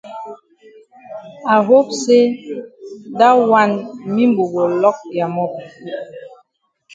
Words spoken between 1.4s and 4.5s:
I hope say dat wan mimbo